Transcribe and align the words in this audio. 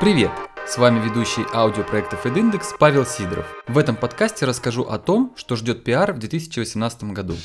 Привет! 0.00 0.30
С 0.66 0.78
вами 0.78 0.98
ведущий 0.98 1.44
аудиопроектов 1.52 2.24
EdIndex 2.24 2.68
Павел 2.78 3.04
Сидоров. 3.04 3.44
В 3.68 3.76
этом 3.76 3.96
подкасте 3.96 4.46
расскажу 4.46 4.84
о 4.84 4.98
том, 4.98 5.34
что 5.36 5.56
ждет 5.56 5.84
пиар 5.84 6.14
в 6.14 6.18
2018 6.18 7.04
году. 7.12 7.36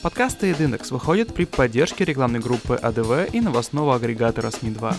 Подкасты 0.00 0.52
EdIndex 0.52 0.92
выходят 0.92 1.34
при 1.34 1.46
поддержке 1.46 2.04
рекламной 2.04 2.38
группы 2.38 2.76
АДВ 2.76 3.34
и 3.34 3.40
новостного 3.40 3.96
агрегатора 3.96 4.52
СМИ-2. 4.52 4.94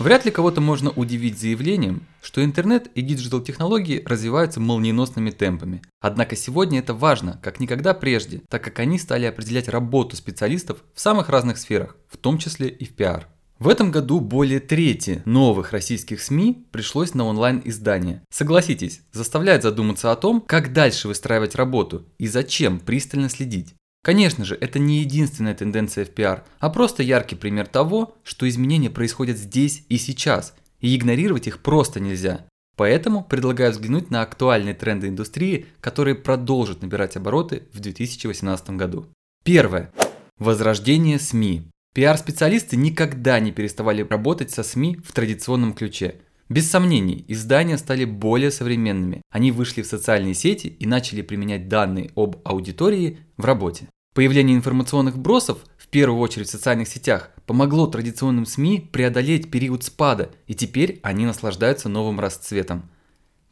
Вряд 0.00 0.26
ли 0.26 0.30
кого-то 0.30 0.60
можно 0.60 0.90
удивить 0.90 1.40
заявлением, 1.40 2.06
что 2.20 2.44
интернет 2.44 2.88
и 2.94 3.00
диджитал-технологии 3.00 4.02
развиваются 4.04 4.60
молниеносными 4.60 5.30
темпами. 5.30 5.80
Однако 6.02 6.36
сегодня 6.36 6.80
это 6.80 6.92
важно, 6.92 7.40
как 7.42 7.58
никогда 7.58 7.94
прежде, 7.94 8.42
так 8.50 8.62
как 8.62 8.80
они 8.80 8.98
стали 8.98 9.24
определять 9.24 9.70
работу 9.70 10.14
специалистов 10.14 10.84
в 10.92 11.00
самых 11.00 11.30
разных 11.30 11.56
сферах, 11.56 11.96
в 12.10 12.18
том 12.18 12.36
числе 12.36 12.68
и 12.68 12.84
в 12.84 12.94
пиар. 12.94 13.28
В 13.64 13.68
этом 13.68 13.90
году 13.90 14.20
более 14.20 14.60
трети 14.60 15.22
новых 15.24 15.72
российских 15.72 16.20
СМИ 16.20 16.66
пришлось 16.70 17.14
на 17.14 17.24
онлайн-издания. 17.24 18.22
Согласитесь, 18.30 19.00
заставляет 19.10 19.62
задуматься 19.62 20.12
о 20.12 20.16
том, 20.16 20.42
как 20.42 20.74
дальше 20.74 21.08
выстраивать 21.08 21.54
работу 21.54 22.04
и 22.18 22.26
зачем 22.26 22.78
пристально 22.78 23.30
следить. 23.30 23.74
Конечно 24.02 24.44
же, 24.44 24.54
это 24.54 24.78
не 24.78 24.98
единственная 24.98 25.54
тенденция 25.54 26.04
в 26.04 26.10
пиар, 26.10 26.44
а 26.60 26.68
просто 26.68 27.02
яркий 27.02 27.36
пример 27.36 27.66
того, 27.66 28.18
что 28.22 28.46
изменения 28.46 28.90
происходят 28.90 29.38
здесь 29.38 29.86
и 29.88 29.96
сейчас, 29.96 30.54
и 30.80 30.94
игнорировать 30.94 31.46
их 31.46 31.60
просто 31.60 32.00
нельзя. 32.00 32.44
Поэтому 32.76 33.24
предлагаю 33.24 33.72
взглянуть 33.72 34.10
на 34.10 34.20
актуальные 34.20 34.74
тренды 34.74 35.08
индустрии, 35.08 35.64
которые 35.80 36.16
продолжат 36.16 36.82
набирать 36.82 37.16
обороты 37.16 37.62
в 37.72 37.80
2018 37.80 38.72
году. 38.72 39.06
Первое. 39.42 39.90
Возрождение 40.36 41.18
СМИ. 41.18 41.70
Пиар-специалисты 41.94 42.76
никогда 42.76 43.38
не 43.38 43.52
переставали 43.52 44.02
работать 44.02 44.50
со 44.50 44.64
СМИ 44.64 44.98
в 45.04 45.12
традиционном 45.12 45.74
ключе. 45.74 46.16
Без 46.48 46.68
сомнений, 46.68 47.24
издания 47.28 47.78
стали 47.78 48.04
более 48.04 48.50
современными. 48.50 49.22
Они 49.30 49.52
вышли 49.52 49.82
в 49.82 49.86
социальные 49.86 50.34
сети 50.34 50.66
и 50.66 50.86
начали 50.86 51.22
применять 51.22 51.68
данные 51.68 52.10
об 52.16 52.36
аудитории 52.44 53.20
в 53.36 53.44
работе. 53.44 53.88
Появление 54.12 54.56
информационных 54.56 55.16
бросов, 55.16 55.58
в 55.76 55.86
первую 55.86 56.20
очередь 56.20 56.48
в 56.48 56.50
социальных 56.50 56.88
сетях, 56.88 57.30
помогло 57.46 57.86
традиционным 57.86 58.44
СМИ 58.44 58.88
преодолеть 58.92 59.52
период 59.52 59.84
спада, 59.84 60.32
и 60.48 60.54
теперь 60.54 60.98
они 61.04 61.26
наслаждаются 61.26 61.88
новым 61.88 62.18
расцветом. 62.18 62.90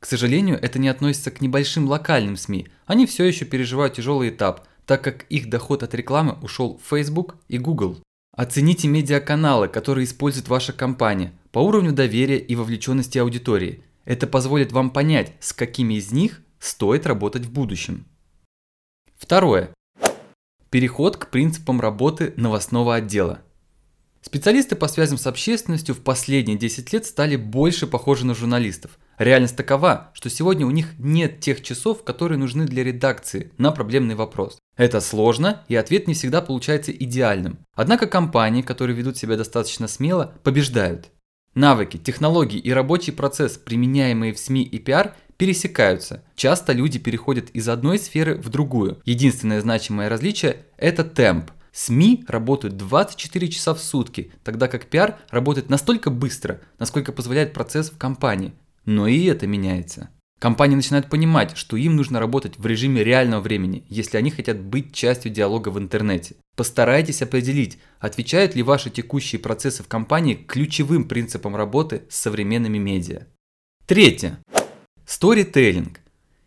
К 0.01 0.07
сожалению, 0.07 0.59
это 0.61 0.81
не 0.81 0.89
относится 0.89 1.31
к 1.31 1.41
небольшим 1.41 1.87
локальным 1.87 2.37
СМИ. 2.37 2.67
Они 2.87 3.07
все 3.07 3.25
еще 3.25 3.45
переживают 3.45 3.95
тяжелый 3.95 4.31
этап, 4.31 4.67
так 4.85 5.05
как 5.05 5.27
их 5.29 5.49
доход 5.49 5.85
от 5.85 5.95
рекламы 5.95 6.37
ушел 6.43 6.81
в 6.83 6.89
Facebook 6.89 7.37
и 7.47 7.59
Google. 7.59 8.03
Оцените 8.35 8.89
медиаканалы, 8.89 9.69
которые 9.69 10.07
использует 10.07 10.49
ваша 10.49 10.73
компания, 10.73 11.35
по 11.51 11.59
уровню 11.59 11.93
доверия 11.93 12.39
и 12.39 12.57
вовлеченности 12.57 13.19
аудитории. 13.19 13.85
Это 14.07 14.27
позволит 14.27 14.73
вам 14.73 14.91
понять, 14.91 15.35
с 15.39 15.53
какими 15.53 15.95
из 15.95 16.13
них 16.13 16.41
стоит 16.59 17.07
работать 17.07 17.45
в 17.45 17.53
будущем. 17.53 18.07
Второе. 19.17 19.75
Переход 20.71 21.19
к 21.19 21.29
принципам 21.29 21.79
работы 21.79 22.33
новостного 22.39 22.95
отдела. 22.95 23.43
Специалисты 24.23 24.77
по 24.77 24.89
связям 24.89 25.19
с 25.19 25.27
общественностью 25.27 25.95
в 25.95 26.01
последние 26.01 26.57
10 26.57 26.91
лет 26.91 27.05
стали 27.05 27.37
больше 27.37 27.87
похожи 27.87 28.25
на 28.25 28.35
журналистов. 28.35 28.99
Реальность 29.23 29.57
такова, 29.57 30.11
что 30.15 30.29
сегодня 30.29 30.67
у 30.67 30.73
них 30.73 30.99
нет 30.99 31.39
тех 31.39 31.63
часов, 31.63 32.03
которые 32.03 32.39
нужны 32.39 32.67
для 32.67 32.83
редакции 32.83 33.53
на 33.57 33.71
проблемный 33.71 34.17
вопрос. 34.17 34.59
Это 34.77 35.01
сложно, 35.01 35.63
и 35.69 35.77
ответ 35.77 36.09
не 36.09 36.15
всегда 36.15 36.43
получается 36.43 36.91
идеальным. 36.91 37.61
Однако 37.77 38.09
компании, 38.09 38.63
которые 38.63 38.97
ведут 38.97 39.17
себя 39.17 39.37
достаточно 39.37 39.87
смело, 39.87 40.35
побеждают. 40.43 41.11
Навыки, 41.55 41.99
технологии 41.99 42.59
и 42.59 42.73
рабочий 42.73 43.13
процесс, 43.13 43.59
применяемые 43.59 44.33
в 44.33 44.41
СМИ 44.41 44.65
и 44.65 44.81
пиар, 44.81 45.15
пересекаются. 45.37 46.25
Часто 46.35 46.73
люди 46.73 46.99
переходят 46.99 47.49
из 47.51 47.69
одной 47.69 48.01
сферы 48.01 48.39
в 48.39 48.49
другую. 48.49 49.01
Единственное 49.05 49.61
значимое 49.61 50.09
различие– 50.09 50.65
это 50.79 51.05
темп. 51.05 51.53
СМИ 51.71 52.25
работают 52.27 52.77
24 52.77 53.49
часа 53.49 53.73
в 53.73 53.79
сутки, 53.79 54.33
тогда 54.43 54.67
как 54.67 54.87
пиар 54.87 55.21
работает 55.31 55.71
настолько 55.71 56.11
быстро, 56.11 56.61
насколько 56.81 57.13
позволяет 57.13 57.53
процесс 57.53 57.89
в 57.89 57.97
компании. 57.97 58.53
Но 58.85 59.07
и 59.07 59.25
это 59.25 59.47
меняется. 59.47 60.11
Компании 60.43 60.75
начинают 60.75 61.09
понимать, 61.09 61.57
что 61.57 61.77
им 61.77 61.95
нужно 61.95 62.19
работать 62.19 62.59
в 62.59 62.67
режиме 62.67 63.05
реального 63.05 63.41
времени, 63.41 63.85
если 63.89 64.17
они 64.17 64.31
хотят 64.31 64.59
быть 64.61 64.93
частью 64.93 65.31
диалога 65.31 65.69
в 65.69 65.79
интернете. 65.79 66.35
Постарайтесь 66.57 67.23
определить, 67.23 67.79
отвечают 68.01 68.57
ли 68.57 68.65
ваши 68.65 68.91
текущие 68.91 69.39
процессы 69.41 69.85
в 69.85 69.89
компании 69.89 70.35
ключевым 70.35 71.05
принципам 71.05 71.55
работы 71.55 72.03
с 72.11 72.17
современными 72.17 72.79
медиа. 72.79 73.29
Третье. 73.87 74.41
Сторителлинг. 75.07 76.02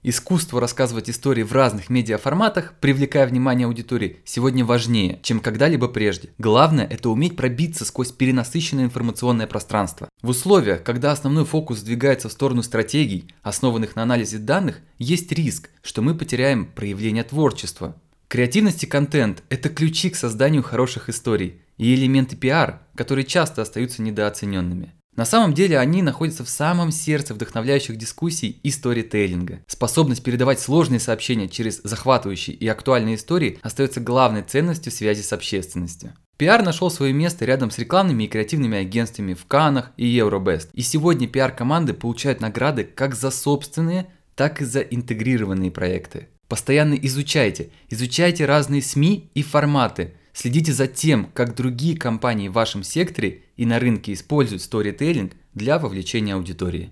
Искусство 0.08 0.62
рассказывать 0.62 1.10
истории 1.10 1.42
в 1.42 1.52
разных 1.52 1.90
медиаформатах, 1.90 2.76
привлекая 2.80 3.26
внимание 3.26 3.66
аудитории, 3.66 4.18
сегодня 4.24 4.64
важнее, 4.64 5.18
чем 5.24 5.40
когда-либо 5.40 5.88
прежде. 5.88 6.30
Главное– 6.38 6.86
это 6.92 7.10
уметь 7.10 7.36
пробиться 7.36 7.86
сквозь 7.86 8.12
перенасыщенное 8.12 8.86
информационное 8.86 9.48
пространство. 9.48 10.08
В 10.22 10.30
условиях, 10.30 10.84
когда 10.84 11.12
основной 11.12 11.44
фокус 11.44 11.80
сдвигается 11.80 12.30
в 12.30 12.34
сторону 12.34 12.62
стратегий, 12.62 13.34
основанных 13.42 13.96
на 13.96 14.04
анализе 14.04 14.38
данных, 14.38 14.82
есть 15.00 15.32
риск, 15.32 15.72
что 15.82 16.04
мы 16.04 16.14
потеряем 16.14 16.68
проявление 16.68 17.24
творчества. 17.24 18.00
Креативность 18.28 18.84
и 18.84 18.88
контент– 18.88 19.42
это 19.50 19.70
ключи 19.70 20.12
к 20.12 20.16
созданию 20.16 20.62
хороших 20.62 21.10
историй 21.10 21.62
и 21.78 21.96
элементы 21.96 22.36
пиар, 22.36 22.82
которые 22.96 23.26
часто 23.26 23.64
остаются 23.64 24.04
недооцененными. 24.04 24.94
На 25.16 25.24
самом 25.24 25.54
деле 25.54 25.80
они 25.80 26.02
находятся 26.02 26.44
в 26.44 26.50
самом 26.50 26.92
сердце 26.92 27.34
вдохновляющих 27.34 27.96
дискуссий 27.98 28.60
и 28.64 28.70
сторителлинга. 28.70 29.62
Способность 29.66 30.24
передавать 30.24 30.60
сложные 30.60 31.00
сообщения 31.00 31.48
через 31.48 31.80
захватывающие 31.84 32.56
и 32.56 32.68
актуальные 32.68 33.16
истории 33.16 33.58
остается 33.62 34.02
главной 34.02 34.42
ценностью 34.42 34.92
связи 34.92 35.22
с 35.22 35.32
общественностью. 35.32 36.14
Пиар 36.38 36.64
нашел 36.64 36.92
свое 36.92 37.14
место 37.14 37.46
рядом 37.46 37.72
с 37.72 37.78
рекламными 37.78 38.26
и 38.26 38.28
креативными 38.28 38.78
агентствами 38.78 39.34
в 39.34 39.46
Канах 39.46 39.92
и 39.96 40.06
Евробест. 40.06 40.70
И 40.74 40.82
сегодня 40.82 41.30
пиар-команды 41.30 41.94
получают 41.94 42.42
награды 42.42 42.84
как 42.84 43.16
за 43.16 43.32
собственные, 43.32 44.08
так 44.36 44.62
и 44.62 44.66
за 44.66 44.82
интегрированные 44.82 45.72
проекты. 45.72 46.28
Постоянно 46.50 46.94
изучайте, 46.96 47.70
изучайте 47.90 48.46
разные 48.46 48.82
СМИ 48.82 49.32
и 49.34 49.44
форматы– 49.44 50.14
Следите 50.36 50.74
за 50.74 50.88
тем, 50.88 51.30
как 51.34 51.56
другие 51.56 51.96
компании 51.98 52.50
в 52.50 52.54
вашем 52.54 52.84
секторе 52.84 53.44
и 53.58 53.66
на 53.66 53.80
рынке 53.80 54.14
используют 54.14 54.62
сторителлинг 54.62 55.34
для 55.54 55.80
вовлечения 55.80 56.36
аудитории. 56.36 56.92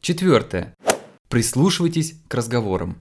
Четвертое. 0.00 0.74
Прислушивайтесь 1.28 2.14
к 2.28 2.34
разговорам. 2.34 2.98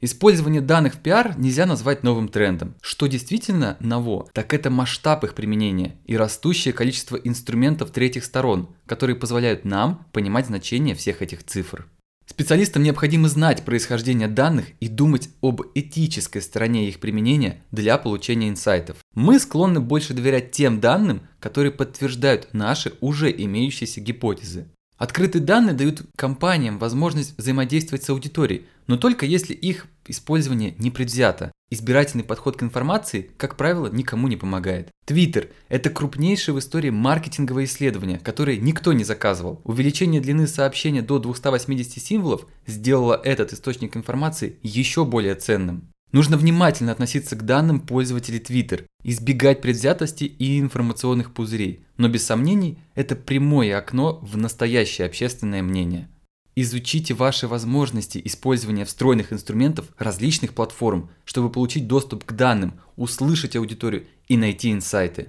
Использование 0.00 0.60
данных 0.60 0.94
в 0.94 0.98
пиар 0.98 1.38
нельзя 1.38 1.64
назвать 1.64 2.02
новым 2.02 2.28
трендом. 2.28 2.74
Что 2.82 3.06
действительно 3.06 3.78
ново, 3.80 4.28
так 4.34 4.52
это 4.52 4.68
масштаб 4.68 5.24
их 5.24 5.34
применения 5.34 5.96
и 6.04 6.16
растущее 6.16 6.74
количество 6.74 7.16
инструментов 7.16 7.90
третьих 7.90 8.24
сторон, 8.24 8.68
которые 8.86 9.16
позволяют 9.16 9.64
нам 9.64 10.06
понимать 10.12 10.46
значение 10.46 10.94
всех 10.94 11.22
этих 11.22 11.44
цифр. 11.44 11.88
Специалистам 12.26 12.82
необходимо 12.82 13.28
знать 13.28 13.64
происхождение 13.64 14.28
данных 14.28 14.66
и 14.80 14.88
думать 14.88 15.30
об 15.42 15.62
этической 15.74 16.42
стороне 16.42 16.88
их 16.88 16.98
применения 16.98 17.62
для 17.70 17.96
получения 17.98 18.48
инсайтов. 18.48 18.98
Мы 19.14 19.38
склонны 19.38 19.80
больше 19.80 20.12
доверять 20.12 20.50
тем 20.50 20.80
данным, 20.80 21.28
которые 21.38 21.72
подтверждают 21.72 22.48
наши 22.52 22.94
уже 23.00 23.30
имеющиеся 23.30 24.00
гипотезы. 24.00 24.68
Открытые 24.98 25.42
данные 25.42 25.74
дают 25.74 26.02
компаниям 26.16 26.78
возможность 26.78 27.36
взаимодействовать 27.36 28.02
с 28.02 28.10
аудиторией, 28.10 28.66
но 28.86 28.96
только 28.96 29.26
если 29.26 29.52
их 29.52 29.86
использование 30.06 30.74
не 30.78 30.90
предвзято. 30.90 31.52
Избирательный 31.68 32.24
подход 32.24 32.56
к 32.56 32.62
информации, 32.62 33.30
как 33.36 33.56
правило, 33.56 33.88
никому 33.88 34.28
не 34.28 34.36
помогает. 34.36 34.90
Твиттер– 35.04 35.48
это 35.68 35.90
крупнейшее 35.90 36.54
в 36.54 36.60
истории 36.60 36.90
маркетинговое 36.90 37.64
исследование, 37.64 38.18
которое 38.18 38.56
никто 38.56 38.92
не 38.92 39.04
заказывал. 39.04 39.60
Увеличение 39.64 40.20
длины 40.20 40.46
сообщения 40.46 41.02
до 41.02 41.18
280 41.18 42.00
символов 42.00 42.46
сделало 42.66 43.20
этот 43.22 43.52
источник 43.52 43.96
информации 43.96 44.58
еще 44.62 45.04
более 45.04 45.34
ценным. 45.34 45.90
Нужно 46.16 46.38
внимательно 46.38 46.92
относиться 46.92 47.36
к 47.36 47.44
данным 47.44 47.78
пользователей 47.78 48.38
Twitter, 48.38 48.86
избегать 49.02 49.60
предвзятости 49.60 50.24
и 50.24 50.58
информационных 50.58 51.34
пузырей, 51.34 51.84
но 51.98 52.08
без 52.08 52.24
сомнений 52.24 52.78
это 52.94 53.14
прямое 53.16 53.76
окно 53.76 54.18
в 54.22 54.38
настоящее 54.38 55.08
общественное 55.08 55.62
мнение. 55.62 56.08
Изучите 56.54 57.12
ваши 57.12 57.46
возможности 57.46 58.18
использования 58.24 58.86
встроенных 58.86 59.30
инструментов 59.30 59.90
различных 59.98 60.54
платформ, 60.54 61.10
чтобы 61.26 61.52
получить 61.52 61.86
доступ 61.86 62.24
к 62.24 62.32
данным, 62.32 62.80
услышать 62.96 63.54
аудиторию 63.54 64.06
и 64.26 64.38
найти 64.38 64.72
инсайты. 64.72 65.28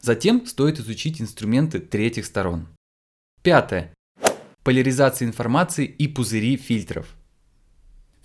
Затем 0.00 0.46
стоит 0.46 0.78
изучить 0.78 1.20
инструменты 1.20 1.80
третьих 1.80 2.24
сторон. 2.24 2.68
Пятое. 3.42 3.92
Поляризация 4.62 5.26
информации 5.26 5.84
и 5.84 6.06
пузыри 6.06 6.56
фильтров. 6.56 7.17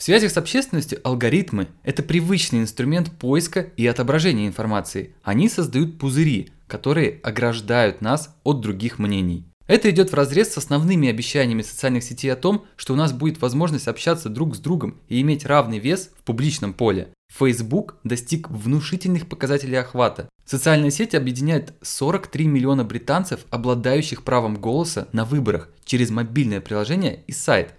В 0.03 0.05
связях 0.05 0.33
с 0.33 0.37
общественностью 0.37 0.99
алгоритмы– 1.05 1.69
это 1.85 2.03
привычный 2.03 2.59
инструмент 2.59 3.09
поиска 3.09 3.61
и 3.77 3.87
отображения 3.87 4.47
информации. 4.47 5.15
Они 5.23 5.47
создают 5.47 5.97
пузыри, 5.97 6.49
которые 6.67 7.21
ограждают 7.23 8.01
нас 8.01 8.35
от 8.43 8.59
других 8.59 8.99
мнений. 8.99 9.45
Это 9.65 9.89
идет 9.89 10.11
в 10.11 10.13
разрез 10.13 10.51
с 10.51 10.57
основными 10.57 11.07
обещаниями 11.07 11.61
социальных 11.61 12.03
сетей 12.03 12.33
о 12.33 12.35
том, 12.35 12.65
что 12.75 12.91
у 12.91 12.97
нас 12.97 13.13
будет 13.13 13.41
возможность 13.41 13.87
общаться 13.87 14.27
друг 14.27 14.57
с 14.57 14.59
другом 14.59 14.99
и 15.07 15.21
иметь 15.21 15.45
равный 15.45 15.79
вес 15.79 16.09
в 16.19 16.23
публичном 16.23 16.73
поле. 16.73 17.07
Facebook 17.33 17.95
достиг 18.03 18.49
внушительных 18.49 19.29
показателей 19.29 19.77
охвата. 19.77 20.27
Социальная 20.43 20.91
сеть 20.91 21.15
объединяет 21.15 21.75
43 21.81 22.45
миллиона 22.45 22.83
британцев, 22.83 23.45
обладающих 23.51 24.23
правом 24.23 24.57
голоса 24.57 25.07
на 25.13 25.23
выборах 25.23 25.69
через 25.85 26.09
мобильное 26.09 26.59
приложение 26.59 27.23
и 27.25 27.31
сайт. 27.31 27.73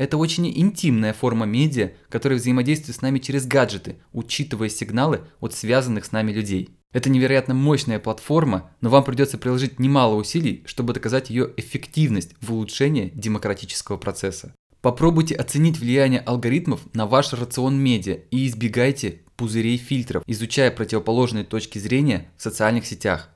Это 0.00 0.16
очень 0.16 0.50
интимная 0.58 1.12
форма 1.12 1.44
медиа, 1.44 1.90
которая 2.08 2.38
взаимодействует 2.38 2.96
с 2.96 3.02
нами 3.02 3.18
через 3.18 3.46
гаджеты, 3.46 3.96
учитывая 4.14 4.70
сигналы 4.70 5.20
от 5.40 5.52
связанных 5.52 6.06
с 6.06 6.12
нами 6.12 6.32
людей. 6.32 6.70
Это 6.94 7.10
невероятно 7.10 7.52
мощная 7.52 7.98
платформа, 7.98 8.70
но 8.80 8.88
вам 8.88 9.04
придется 9.04 9.36
приложить 9.36 9.78
немало 9.78 10.14
усилий, 10.14 10.62
чтобы 10.64 10.94
доказать 10.94 11.28
ее 11.28 11.52
эффективность 11.58 12.34
в 12.40 12.50
улучшении 12.50 13.12
демократического 13.14 13.98
процесса. 13.98 14.54
Попробуйте 14.80 15.34
оценить 15.34 15.78
влияние 15.78 16.20
алгоритмов 16.20 16.80
на 16.94 17.06
ваш 17.06 17.34
рацион 17.34 17.78
медиа 17.78 18.20
и 18.30 18.46
избегайте 18.46 19.20
пузырей 19.36 19.76
фильтров, 19.76 20.22
изучая 20.26 20.70
противоположные 20.70 21.44
точки 21.44 21.78
зрения 21.78 22.30
в 22.38 22.42
социальных 22.42 22.86
сетях. 22.86 23.28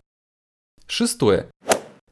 Шестое. 0.87 1.50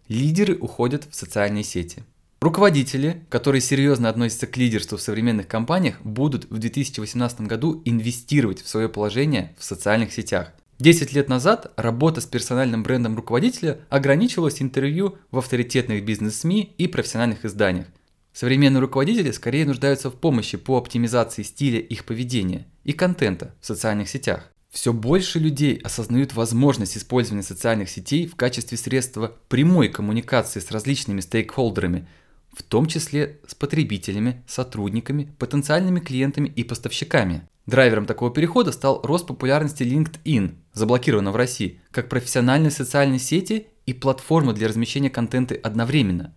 Лидеры 0.09 0.59
уходят 0.59 1.09
в 1.11 1.15
социальные 1.15 1.65
сети. 1.65 2.05
Руководители, 2.43 3.25
которые 3.29 3.61
серьезно 3.61 4.09
относятся 4.09 4.49
к 4.49 4.57
лидерству 4.57 4.99
в 4.99 5.01
современных 5.01 5.47
компаниях, 5.47 6.01
будут 6.03 6.51
в 6.51 6.59
2018 6.59 7.43
году 7.43 7.81
инвестировать 7.85 8.63
в 8.63 8.69
свое 8.69 8.89
положение 8.89 9.55
в 9.61 9.63
социальных 9.63 10.13
сетях. 10.13 10.53
10 10.81 11.13
лет 11.13 11.29
назад 11.29 11.73
работа 11.77 12.21
с 12.21 12.27
персональным 12.27 12.83
брендом 12.83 13.15
руководителя 13.15 13.79
ограничивалась 13.91 14.61
интервью 14.61 15.19
в 15.31 15.39
авторитетных 15.39 16.05
бизнес-СМИ 16.05 16.75
и 16.79 16.89
профессиональных 16.89 17.45
изданиях. 17.45 17.87
Современные 18.33 18.81
руководители 18.81 19.31
скорее 19.31 19.65
нуждаются 19.65 20.11
в 20.11 20.17
помощи 20.17 20.57
по 20.57 20.77
оптимизации 20.77 21.45
стиля 21.45 21.79
их 21.79 22.05
поведения 22.05 22.67
и 22.83 22.93
контента 22.93 23.55
в 23.61 23.67
социальных 23.67 24.09
сетях. 24.09 24.51
Все 24.69 24.93
больше 24.93 25.39
людей 25.39 25.77
осознают 25.77 26.33
возможность 26.33 26.97
использования 26.97 27.43
социальных 27.45 27.89
сетей 27.89 28.27
в 28.27 28.35
качестве 28.35 28.79
средства 28.79 29.37
прямой 29.49 29.91
коммуникации 29.91 30.61
с 30.61 30.71
различными 30.71 31.21
стейкхолдерами, 31.21 32.09
в 32.53 32.63
том 32.63 32.87
числе 32.87 33.41
с 33.47 33.55
потребителями, 33.55 34.43
сотрудниками, 34.47 35.35
потенциальными 35.39 36.01
клиентами 36.01 36.49
и 36.49 36.65
поставщиками. 36.65 37.49
Драйвером 37.67 38.07
такого 38.07 38.33
перехода 38.33 38.73
стал 38.73 39.01
рост 39.03 39.27
популярности 39.27 39.85
LinkedIn, 39.85 40.57
заблокирована 40.73 41.31
в 41.31 41.37
России, 41.37 41.81
как 41.91 42.09
профессиональной 42.09 42.71
социальной 42.71 43.21
сети 43.21 43.69
и 43.87 43.95
платформы 43.95 44.53
для 44.53 44.69
размещения 44.69 45.11
контента 45.11 45.55
одновременно. 45.63 46.35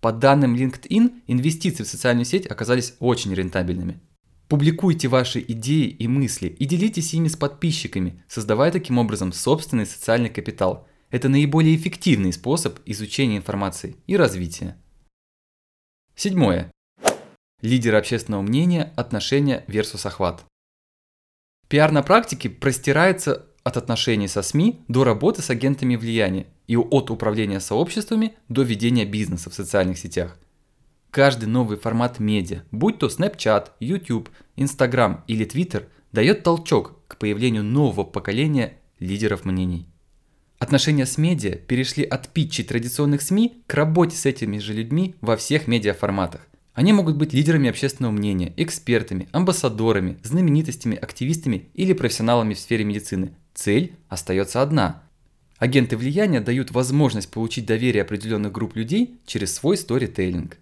По 0.00 0.12
данным 0.12 0.54
LinkedIn, 0.54 1.22
инвестиции 1.26 1.82
в 1.82 1.88
социальную 1.88 2.26
сеть 2.26 2.46
оказались 2.46 2.94
очень 3.00 3.34
рентабельными. 3.34 4.00
Публикуйте 4.48 5.08
ваши 5.08 5.44
идеи 5.48 5.88
и 5.88 6.06
мысли 6.06 6.46
и 6.46 6.66
делитесь 6.66 7.14
ими 7.14 7.26
с 7.26 7.34
подписчиками, 7.34 8.22
создавая 8.28 8.70
таким 8.70 8.98
образом 8.98 9.32
собственный 9.32 9.86
социальный 9.86 10.28
капитал. 10.28 10.86
Это 11.10 11.28
наиболее 11.28 11.74
эффективный 11.74 12.32
способ 12.32 12.78
изучения 12.86 13.38
информации 13.38 13.96
и 14.06 14.16
развития. 14.16 14.76
Седьмое. 16.18 16.72
Лидер 17.60 17.94
общественного 17.94 18.40
мнения, 18.40 18.90
отношения 18.96 19.66
versus 19.68 20.06
охват. 20.06 20.46
Пиар 21.68 21.92
на 21.92 22.02
практике 22.02 22.48
простирается 22.48 23.44
от 23.64 23.76
отношений 23.76 24.26
со 24.26 24.40
СМИ 24.40 24.82
до 24.88 25.04
работы 25.04 25.42
с 25.42 25.50
агентами 25.50 25.94
влияния 25.94 26.46
и 26.68 26.76
от 26.76 27.10
управления 27.10 27.60
сообществами 27.60 28.34
до 28.48 28.62
ведения 28.62 29.04
бизнеса 29.04 29.50
в 29.50 29.54
социальных 29.54 29.98
сетях. 29.98 30.38
Каждый 31.10 31.50
новый 31.50 31.76
формат 31.76 32.18
медиа, 32.18 32.62
будь 32.70 32.98
то 32.98 33.08
Snapchat, 33.08 33.72
YouTube, 33.80 34.30
Instagram 34.56 35.22
или 35.26 35.46
Twitter, 35.46 35.86
дает 36.12 36.42
толчок 36.42 36.94
к 37.08 37.18
появлению 37.18 37.62
нового 37.62 38.04
поколения 38.04 38.78
лидеров 39.00 39.44
мнений. 39.44 39.86
Отношения 40.58 41.04
с 41.04 41.18
медиа 41.18 41.56
перешли 41.56 42.02
от 42.02 42.28
питчи 42.28 42.62
традиционных 42.62 43.20
СМИ 43.20 43.62
к 43.66 43.74
работе 43.74 44.16
с 44.16 44.24
этими 44.24 44.58
же 44.58 44.72
людьми 44.72 45.14
во 45.20 45.36
всех 45.36 45.66
медиаформатах. 45.66 46.46
Они 46.72 46.92
могут 46.94 47.16
быть 47.16 47.34
лидерами 47.34 47.68
общественного 47.68 48.12
мнения, 48.12 48.54
экспертами, 48.56 49.28
амбассадорами, 49.32 50.18
знаменитостями, 50.22 50.96
активистами 50.96 51.68
или 51.74 51.92
профессионалами 51.92 52.54
в 52.54 52.58
сфере 52.58 52.84
медицины. 52.84 53.32
Цель 53.54 53.92
остается 54.08 54.62
одна. 54.62 55.02
Агенты 55.58 55.96
влияния 55.96 56.40
дают 56.40 56.70
возможность 56.70 57.30
получить 57.30 57.66
доверие 57.66 58.02
определенных 58.02 58.52
групп 58.52 58.76
людей 58.76 59.20
через 59.26 59.54
свой 59.54 59.76
сторителлинг. 59.76 60.58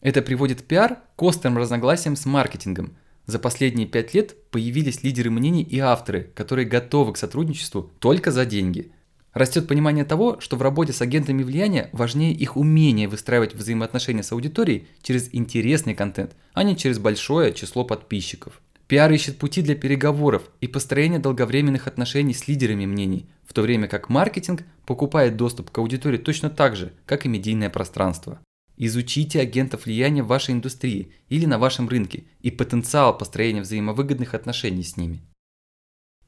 Это 0.00 0.22
приводит 0.22 0.64
пиар 0.64 0.98
к 1.16 1.22
острым 1.22 1.58
разногласиям 1.58 2.14
с 2.14 2.24
маркетингом. 2.24 2.96
За 3.26 3.38
последние 3.38 3.86
пять 3.86 4.14
лет 4.14 4.36
появились 4.50 5.02
лидеры 5.02 5.30
мнений 5.30 5.62
и 5.62 5.78
авторы, 5.78 6.30
которые 6.34 6.66
готовы 6.66 7.12
к 7.12 7.18
сотрудничеству 7.18 7.92
только 8.00 8.32
за 8.32 8.44
деньги– 8.44 8.90
Растет 9.34 9.68
понимание 9.68 10.04
того, 10.04 10.40
что 10.40 10.56
в 10.56 10.62
работе 10.62 10.92
с 10.92 11.02
агентами 11.02 11.42
влияния 11.42 11.90
важнее 11.92 12.32
их 12.32 12.56
умение 12.56 13.08
выстраивать 13.08 13.54
взаимоотношения 13.54 14.22
с 14.22 14.32
аудиторией 14.32 14.88
через 15.02 15.28
интересный 15.32 15.94
контент, 15.94 16.34
а 16.54 16.62
не 16.62 16.76
через 16.76 16.98
большое 16.98 17.52
число 17.52 17.84
подписчиков. 17.84 18.60
Пиар 18.86 19.12
ищет 19.12 19.38
пути 19.38 19.60
для 19.60 19.74
переговоров 19.74 20.50
и 20.62 20.66
построения 20.66 21.18
долговременных 21.18 21.86
отношений 21.86 22.32
с 22.32 22.48
лидерами 22.48 22.86
мнений, 22.86 23.28
в 23.46 23.52
то 23.52 23.60
время 23.60 23.86
как 23.86 24.08
маркетинг 24.08 24.64
покупает 24.86 25.36
доступ 25.36 25.70
к 25.70 25.78
аудитории 25.78 26.16
точно 26.16 26.48
так 26.48 26.74
же, 26.74 26.94
как 27.04 27.26
и 27.26 27.28
медийное 27.28 27.68
пространство. 27.68 28.40
Изучите 28.78 29.40
агентов 29.40 29.84
влияния 29.84 30.22
в 30.22 30.28
вашей 30.28 30.54
индустрии 30.54 31.12
или 31.28 31.44
на 31.44 31.58
вашем 31.58 31.88
рынке 31.88 32.24
и 32.40 32.50
потенциал 32.50 33.18
построения 33.18 33.60
взаимовыгодных 33.60 34.32
отношений 34.32 34.84
с 34.84 34.96
ними. 34.96 35.20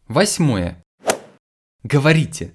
Восьмое. 0.07 0.83
Говорите. 1.83 2.53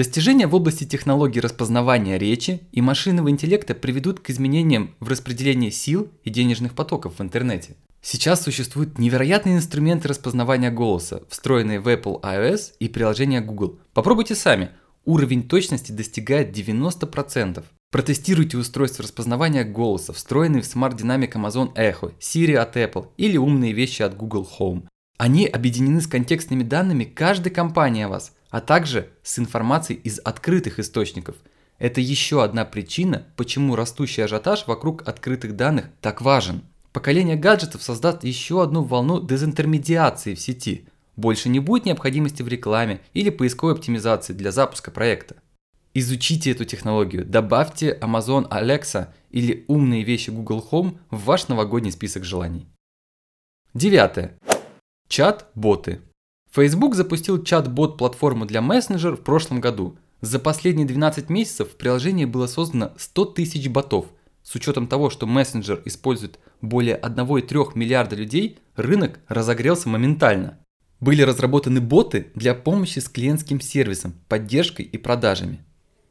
Достижения 0.00 0.46
в 0.46 0.54
области 0.54 0.84
технологий 0.84 1.40
распознавания 1.40 2.16
речи 2.16 2.62
и 2.72 2.80
машинного 2.80 3.28
интеллекта 3.28 3.74
приведут 3.74 4.18
к 4.18 4.30
изменениям 4.30 4.94
в 4.98 5.08
распределении 5.08 5.68
сил 5.68 6.08
и 6.24 6.30
денежных 6.30 6.74
потоков 6.74 7.18
в 7.18 7.22
интернете. 7.22 7.76
Сейчас 8.00 8.42
существуют 8.42 8.98
невероятные 8.98 9.56
инструменты 9.58 10.08
распознавания 10.08 10.70
голоса, 10.70 11.22
встроенные 11.28 11.80
в 11.80 11.88
Apple 11.88 12.18
iOS 12.22 12.72
и 12.78 12.88
приложение 12.88 13.42
Google. 13.42 13.78
Попробуйте 13.92 14.34
сами. 14.34 14.70
Уровень 15.04 15.46
точности 15.46 15.92
достигает 15.92 16.56
90%. 16.56 17.62
Протестируйте 17.90 18.56
устройство 18.56 19.02
распознавания 19.02 19.64
голоса, 19.64 20.14
встроенные 20.14 20.62
в 20.62 20.64
Smart 20.64 20.96
Dynamic 20.96 21.32
Amazon 21.32 21.74
Echo, 21.74 22.14
Siri 22.18 22.54
от 22.54 22.74
Apple 22.78 23.08
или 23.18 23.36
умные 23.36 23.74
вещи 23.74 24.00
от 24.00 24.16
Google 24.16 24.48
Home. 24.58 24.84
Они 25.18 25.46
объединены 25.46 26.00
с 26.00 26.06
контекстными 26.06 26.62
данными 26.62 27.04
каждой 27.04 27.50
компании 27.50 28.04
о 28.04 28.08
вас– 28.08 28.32
а 28.50 28.60
также 28.60 29.10
с 29.22 29.38
информацией 29.38 29.98
из 30.00 30.18
открытых 30.18 30.78
источников. 30.78 31.36
Это 31.78 32.00
еще 32.00 32.44
одна 32.44 32.64
причина, 32.64 33.26
почему 33.36 33.74
растущий 33.74 34.24
ажиотаж 34.24 34.66
вокруг 34.66 35.08
открытых 35.08 35.56
данных 35.56 35.86
так 36.00 36.20
важен. 36.20 36.62
Поколение 36.92 37.36
гаджетов 37.36 37.82
создаст 37.82 38.24
еще 38.24 38.62
одну 38.62 38.82
волну 38.82 39.20
дезинтермедиации 39.24 40.34
в 40.34 40.40
сети. 40.40 40.86
Больше 41.16 41.48
не 41.48 41.60
будет 41.60 41.86
необходимости 41.86 42.42
в 42.42 42.48
рекламе 42.48 43.00
или 43.14 43.30
поисковой 43.30 43.74
оптимизации 43.74 44.32
для 44.32 44.50
запуска 44.50 44.90
проекта. 44.90 45.36
Изучите 45.94 46.52
эту 46.52 46.64
технологию, 46.64 47.24
добавьте 47.24 47.98
Amazon 48.00 48.48
Alexa 48.48 49.08
или 49.30 49.64
умные 49.68 50.04
вещи 50.04 50.30
Google 50.30 50.66
Home 50.70 50.98
в 51.10 51.24
ваш 51.24 51.48
новогодний 51.48 51.92
список 51.92 52.24
желаний. 52.24 52.66
Девятое. 53.74 54.38
Чат-боты. 55.08 56.00
Facebook 56.52 56.96
запустил 56.96 57.42
чат-бот-платформу 57.42 58.44
для 58.44 58.60
мессенджер 58.60 59.16
в 59.16 59.20
прошлом 59.20 59.60
году. 59.60 59.96
За 60.20 60.40
последние 60.40 60.86
12 60.86 61.30
месяцев 61.30 61.68
в 61.68 61.76
приложении 61.76 62.24
было 62.24 62.48
создано 62.48 62.92
100 62.98 63.24
тысяч 63.26 63.68
ботов. 63.68 64.06
С 64.42 64.56
учетом 64.56 64.88
того, 64.88 65.10
что 65.10 65.26
мессенджер 65.26 65.80
использует 65.84 66.40
более 66.60 66.96
1,3 66.96 67.70
миллиарда 67.76 68.16
людей, 68.16 68.58
рынок 68.74 69.20
разогрелся 69.28 69.88
моментально. 69.88 70.58
Были 70.98 71.22
разработаны 71.22 71.80
боты 71.80 72.32
для 72.34 72.54
помощи 72.54 72.98
с 72.98 73.08
клиентским 73.08 73.60
сервисом, 73.60 74.14
поддержкой 74.28 74.86
и 74.86 74.98
продажами. 74.98 75.60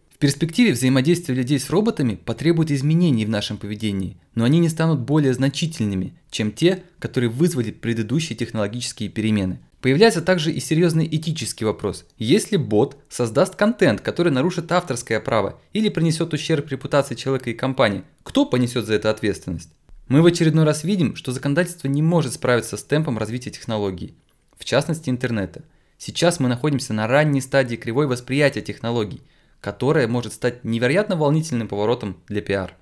В 0.09 0.17
перспективе 0.19 0.71
взаимодействие 0.71 1.37
людей 1.37 1.59
с 1.59 1.69
роботами 1.69 2.15
потребует 2.15 2.71
изменений 2.71 3.25
в 3.25 3.29
нашем 3.29 3.57
поведении, 3.57 4.17
но 4.35 4.45
они 4.45 4.59
не 4.59 4.69
станут 4.69 5.01
более 5.01 5.33
значительными, 5.33 6.17
чем 6.31 6.51
те, 6.51 6.83
которые 6.99 7.29
вызвали 7.29 7.71
предыдущие 7.71 8.37
технологические 8.37 9.09
перемены– 9.09 9.59
Появляется 9.81 10.21
также 10.21 10.51
и 10.51 10.59
серьезный 10.59 11.07
этический 11.09 11.65
вопрос. 11.65 12.05
Если 12.17 12.57
бот 12.57 12.97
создаст 13.07 13.55
контент, 13.55 14.01
который 14.01 14.31
нарушит 14.31 14.71
авторское 14.71 15.19
право 15.21 15.59
или 15.71 15.87
принесет 15.87 16.33
ущерб 16.33 16.67
репутации 16.69 17.15
человека 17.15 17.49
и 17.49 17.53
компании, 17.53 18.03
кто 18.23 18.45
понесет 18.45 18.85
за 18.85 18.95
это 18.95 19.09
ответственность? 19.09 19.71
Мы 20.09 20.21
в 20.21 20.25
очередной 20.25 20.65
раз 20.65 20.83
видим, 20.83 21.15
что 21.15 21.31
законодательство 21.31 21.87
не 21.87 22.01
может 22.01 22.33
справиться 22.33 22.75
с 22.75 22.83
темпом 22.83 23.17
развития 23.17 23.51
технологий, 23.51 24.15
в 24.57 24.65
частности 24.65 25.09
интернета. 25.09 25.63
Сейчас 25.97 26.39
мы 26.39 26.49
находимся 26.49 26.93
на 26.93 27.07
ранней 27.07 27.41
стадии 27.41 27.75
кривой 27.75 28.07
восприятия 28.07 28.61
технологий. 28.61 29.21
которое 29.61 30.07
может 30.07 30.33
стать 30.33 30.63
невероятно 30.63 31.15
волнительным 31.15 31.67
поворотом 31.67 32.17
для 32.27 32.41
пиар. 32.41 32.75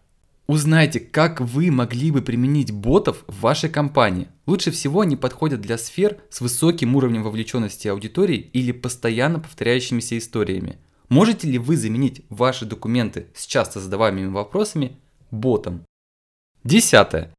Узнайте, 0.48 1.02
как 1.02 1.42
вы 1.42 1.72
могли 1.72 2.10
бы 2.10 2.22
применить 2.22 2.72
ботов 2.72 3.26
в 3.28 3.42
вашей 3.42 3.70
компании. 3.70 4.30
Лучше 4.46 4.72
всего 4.72 5.02
они 5.02 5.18
подходят 5.18 5.60
для 5.60 5.78
сфер 5.78 6.20
с 6.30 6.40
высоким 6.40 6.96
уровнем 6.96 7.24
вовлеченности 7.24 7.90
аудитории 7.90 8.50
или 8.54 8.72
постоянно 8.72 9.42
повторяющимися 9.42 10.18
историями. 10.18 10.78
Можете 11.10 11.50
ли 11.50 11.58
вы 11.58 11.76
заменить 11.76 12.22
ваши 12.30 12.66
документы 12.66 13.28
с 13.36 13.46
часто 13.46 13.82
задаваемыми 13.82 14.28
вопросами 14.28 14.96
ботом? 15.32 15.84
Десятое. 16.64 17.34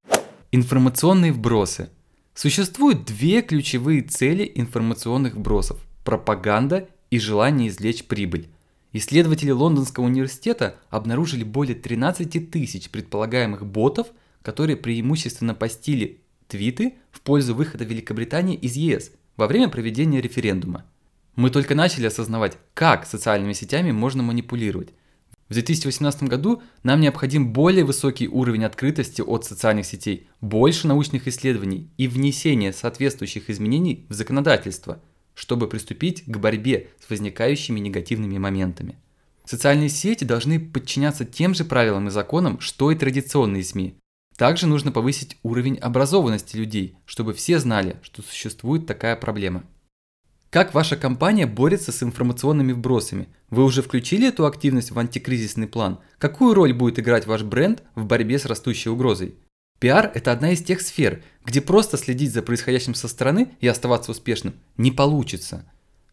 Информационные 0.53 1.33
вбросы. 1.33 1.89
Существуют 2.35 3.07
две 3.07 3.41
ключевые 3.41 4.03
цели 4.03 4.53
информационных 4.55 5.35
вбросов– 5.35 5.81
пропаганда 6.05 6.89
и 7.11 7.19
желание 7.19 7.69
извлечь 7.69 8.05
прибыль. 8.05 8.49
Исследователи 8.93 9.51
Лондонского 9.51 10.05
университета 10.05 10.77
обнаружили 10.89 11.45
более 11.45 11.75
13 11.75 12.51
тысяч 12.51 12.89
предполагаемых 12.91 13.67
ботов, 13.67 14.09
которые 14.43 14.77
преимущественно 14.77 15.55
постили 15.55 16.23
твиты 16.47 16.95
в 17.11 17.21
пользу 17.21 17.55
выхода 17.55 17.85
Великобритании 17.85 18.57
из 18.57 18.77
ЕС 18.77 19.13
во 19.37 19.47
время 19.47 19.69
проведения 19.69 20.23
референдума. 20.23 20.87
Мы 21.37 21.51
только 21.51 21.75
начали 21.75 22.07
осознавать, 22.07 22.57
как 22.73 23.07
социальными 23.07 23.53
сетями 23.53 23.93
можно 23.93 24.23
манипулировать. 24.23 24.95
В 25.51 25.53
2018 25.53 26.25
году 26.25 26.63
нам 26.83 27.01
необходим 27.01 27.53
более 27.53 27.85
высокий 27.85 28.27
уровень 28.27 28.65
открытости 28.65 29.21
от 29.21 29.45
социальных 29.45 29.87
сетей, 29.87 30.29
больше 30.41 30.87
научных 30.87 31.29
исследований 31.29 31.91
и 31.97 32.09
внесение 32.09 32.73
соответствующих 32.73 33.51
изменений 33.51 34.07
в 34.09 34.15
законодательство– 34.15 35.03
чтобы 35.39 35.69
приступить 35.69 36.25
к 36.27 36.37
борьбе 36.37 36.91
с 36.99 37.09
возникающими 37.09 37.79
негативными 37.79 38.39
моментами. 38.39 38.97
Социальные 39.45 39.89
сети 39.89 40.25
должны 40.25 40.59
подчиняться 40.59 41.25
тем 41.25 41.55
же 41.55 41.65
правилам 41.65 42.09
и 42.09 42.11
законам, 42.11 42.59
что 42.59 42.91
и 42.91 42.97
традиционные 42.97 43.63
СМИ. 43.63 43.95
Также 44.37 44.67
нужно 44.67 44.91
повысить 44.91 45.39
уровень 45.45 45.77
образованности 45.77 46.57
людей, 46.57 46.97
чтобы 47.07 47.35
все 47.35 47.61
знали, 47.61 47.99
что 48.03 48.21
существует 48.23 48.87
такая 48.87 49.15
проблема. 49.15 49.63
Как 50.51 50.75
ваша 50.75 50.97
компания 50.97 51.47
борется 51.47 51.93
с 51.93 52.03
информационными 52.03 52.73
вбросами? 52.73 53.29
Вы 53.49 53.63
уже 53.63 53.83
включили 53.83 54.29
эту 54.29 54.45
активность 54.45 54.91
в 54.91 54.99
антикризисный 54.99 55.69
план? 55.69 56.01
Какую 56.19 56.55
роль 56.55 56.73
будет 56.73 56.99
играть 56.99 57.27
ваш 57.27 57.45
бренд 57.45 57.85
в 57.95 58.07
борьбе 58.07 58.41
с 58.41 58.45
растущей 58.45 58.91
угрозой? 58.91 59.37
Пиар– 59.79 60.11
это 60.15 60.33
одна 60.33 60.53
из 60.53 60.63
тех 60.63 60.81
сфер, 60.81 61.23
где 61.45 61.61
просто 61.61 61.97
следить 61.97 62.33
за 62.33 62.43
происходящим 62.43 62.95
со 62.95 63.07
стороны 63.07 63.53
и 63.61 63.69
оставаться 63.69 64.11
успешным 64.11 64.55
не 64.77 64.91
получится. 64.91 65.65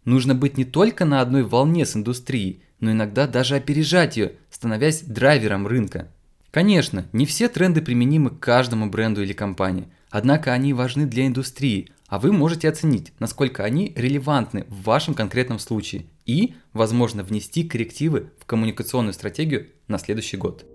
Нужно 0.04 0.36
быть 0.36 0.58
не 0.58 0.66
только 0.66 1.04
на 1.04 1.20
одной 1.20 1.44
волне 1.44 1.86
с 1.86 1.96
индустрией, 1.96 2.62
но 2.80 2.92
иногда 2.92 3.26
даже 3.26 3.56
опережать 3.56 4.18
ее, 4.18 4.34
становясь 4.52 5.02
драйвером 5.02 5.66
рынка. 5.66 6.12
Конечно, 6.52 7.08
не 7.12 7.26
все 7.26 7.50
тренды 7.50 7.82
применимы 7.82 8.30
к 8.30 8.40
каждому 8.40 8.88
бренду 8.90 9.24
или 9.24 9.34
компании, 9.34 9.90
однако 10.12 10.54
они 10.54 10.74
важны 10.74 11.08
для 11.08 11.26
индустрии, 11.26 11.90
а 12.08 12.20
вы 12.20 12.32
можете 12.32 12.70
оценить, 12.70 13.14
насколько 13.20 13.64
они 13.64 13.94
релевантны 13.96 14.66
в 14.70 14.84
вашем 14.84 15.16
конкретном 15.16 15.58
случае 15.58 16.06
и, 16.28 16.54
возможно, 16.72 17.24
внести 17.24 17.64
коррективы 17.64 18.30
в 18.40 18.46
коммуникационную 18.46 19.14
стратегию 19.14 19.68
на 19.88 19.98
следующий 19.98 20.38
год. 20.38 20.66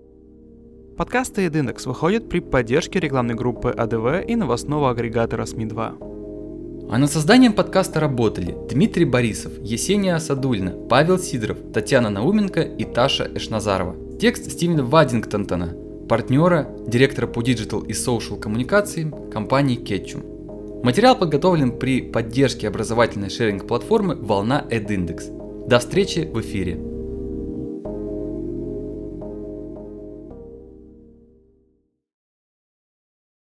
Подкасты 1.01 1.41
«EdIndex» 1.41 1.87
выходят 1.87 2.29
при 2.29 2.41
поддержке 2.41 2.99
рекламной 2.99 3.33
группы 3.33 3.71
АДВ 3.71 4.23
и 4.27 4.35
новостного 4.35 4.91
агрегатора 4.91 5.47
СМИ-2. 5.47 6.89
А 6.91 6.97
над 6.99 7.11
созданием 7.11 7.53
подкаста 7.53 7.99
работали 7.99 8.55
Дмитрий 8.69 9.05
Борисов, 9.05 9.51
Есения 9.63 10.13
Асадуллина, 10.13 10.73
Павел 10.87 11.17
Сидоров, 11.17 11.57
Татьяна 11.73 12.11
Науменко 12.11 12.61
и 12.61 12.83
Таша 12.83 13.27
Эшназарова. 13.33 13.95
Текст 14.19 14.51
Стивена 14.51 14.83
Вадингтона, 14.83 15.75
партнера, 16.07 16.69
директора 16.85 17.25
по 17.25 17.41
digital 17.41 17.79
и 17.79 17.93
social 17.93 18.39
коммуникации 18.39 19.11
компании 19.33 19.79
Ketchum. 19.79 20.83
Материал 20.83 21.17
подготовлен 21.17 21.79
при 21.79 22.01
поддержке 22.03 22.67
образовательной 22.67 23.31
шеринг-платформы 23.31 24.17
«Волна 24.17 24.67
EdIndex». 24.69 25.67
До 25.67 25.79
встречи 25.79 26.29
в 26.31 26.39
эфире! 26.41 26.90